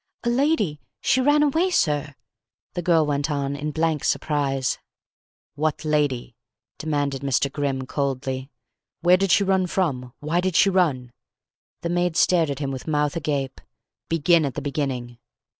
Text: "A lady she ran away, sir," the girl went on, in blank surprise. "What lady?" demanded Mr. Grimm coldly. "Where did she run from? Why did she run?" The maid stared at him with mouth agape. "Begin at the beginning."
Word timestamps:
"A 0.23 0.29
lady 0.31 0.81
she 0.99 1.21
ran 1.21 1.43
away, 1.43 1.69
sir," 1.69 2.15
the 2.73 2.81
girl 2.81 3.05
went 3.05 3.29
on, 3.29 3.55
in 3.55 3.69
blank 3.69 4.03
surprise. 4.03 4.79
"What 5.53 5.85
lady?" 5.85 6.35
demanded 6.79 7.21
Mr. 7.21 7.51
Grimm 7.51 7.85
coldly. 7.85 8.49
"Where 9.01 9.17
did 9.17 9.29
she 9.29 9.43
run 9.43 9.67
from? 9.67 10.11
Why 10.19 10.41
did 10.41 10.55
she 10.55 10.71
run?" 10.71 11.11
The 11.81 11.89
maid 11.89 12.17
stared 12.17 12.49
at 12.49 12.57
him 12.57 12.71
with 12.71 12.87
mouth 12.87 13.15
agape. 13.15 13.61
"Begin 14.09 14.43
at 14.43 14.55
the 14.55 14.61
beginning." 14.63 15.19